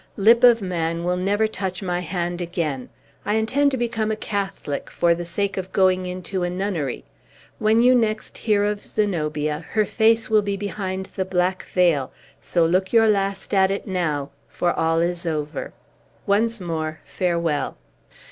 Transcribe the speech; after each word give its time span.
Lip 0.17 0.43
of 0.43 0.63
man 0.63 1.03
will 1.03 1.15
never 1.15 1.45
touch 1.47 1.83
my 1.83 1.99
hand 1.99 2.41
again. 2.41 2.89
I 3.23 3.35
intend 3.35 3.69
to 3.69 3.77
become 3.77 4.09
a 4.09 4.15
Catholic, 4.15 4.89
for 4.89 5.13
the 5.13 5.25
sake 5.25 5.57
of 5.57 5.71
going 5.71 6.07
into 6.07 6.41
a 6.41 6.49
nunnery. 6.49 7.03
When 7.59 7.83
you 7.83 7.93
next 7.93 8.39
hear 8.39 8.63
of 8.63 8.81
Zenobia, 8.81 9.63
her 9.73 9.85
face 9.85 10.27
will 10.27 10.41
be 10.41 10.57
behind 10.57 11.05
the 11.05 11.23
black 11.23 11.61
veil; 11.65 12.11
so 12.41 12.65
look 12.65 12.91
your 12.91 13.07
last 13.07 13.53
at 13.53 13.69
it 13.69 13.85
now, 13.85 14.31
for 14.49 14.73
all 14.73 15.01
is 15.01 15.27
over. 15.27 15.71
Once 16.25 16.59
more, 16.59 17.01
farewell!" 17.05 17.77